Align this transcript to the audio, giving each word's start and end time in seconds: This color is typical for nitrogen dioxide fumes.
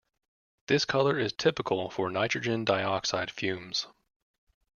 This 0.65 0.83
color 0.83 1.19
is 1.19 1.31
typical 1.31 1.91
for 1.91 2.09
nitrogen 2.09 2.65
dioxide 2.65 3.29
fumes. 3.29 3.85